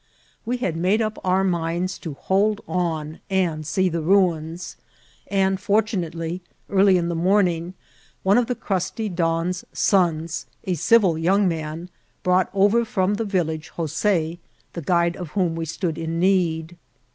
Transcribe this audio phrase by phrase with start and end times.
[0.47, 4.75] We had made up our minds to hold on and see the ruins;
[5.27, 6.39] and, fortunate ly,
[6.69, 7.75] early in the morning,
[8.23, 11.87] one of the crusty don's sons, a civil young man,
[12.23, 14.39] brought over from the village Jose,
[14.73, 16.77] the guide of whom we stood in need.